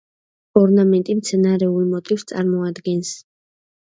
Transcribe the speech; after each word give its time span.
ორნამენტი 0.61 1.17
მცენარეულ 1.19 1.85
მოტივს 1.93 2.25
წარმოადგენს. 2.33 3.13